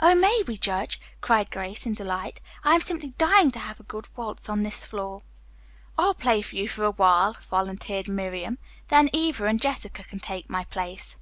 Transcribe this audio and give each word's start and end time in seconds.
"Oh, 0.00 0.16
may 0.16 0.42
we, 0.48 0.56
Judge?" 0.56 1.00
cried 1.20 1.52
Grace 1.52 1.86
in 1.86 1.94
delight. 1.94 2.40
"I 2.64 2.74
am 2.74 2.80
simply 2.80 3.10
dying 3.10 3.52
to 3.52 3.60
have 3.60 3.78
a 3.78 3.84
good 3.84 4.08
waltz 4.16 4.48
on 4.48 4.64
this 4.64 4.84
floor." 4.84 5.22
"I'll 5.96 6.12
play 6.12 6.42
for 6.42 6.56
you 6.56 6.66
for 6.66 6.82
a 6.82 6.90
while," 6.90 7.34
volunteered 7.34 8.08
Miriam, 8.08 8.58
"then 8.88 9.10
Eva 9.12 9.44
and 9.44 9.62
Jessica 9.62 10.02
can 10.02 10.18
take 10.18 10.50
my 10.50 10.64
place." 10.64 11.20